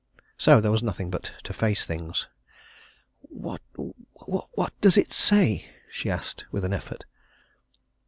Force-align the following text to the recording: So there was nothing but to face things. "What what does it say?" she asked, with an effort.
So 0.35 0.59
there 0.59 0.71
was 0.71 0.81
nothing 0.81 1.11
but 1.11 1.31
to 1.43 1.53
face 1.53 1.85
things. 1.85 2.25
"What 3.19 3.61
what 3.75 4.73
does 4.81 4.97
it 4.97 5.13
say?" 5.13 5.69
she 5.91 6.09
asked, 6.09 6.47
with 6.51 6.65
an 6.65 6.73
effort. 6.73 7.05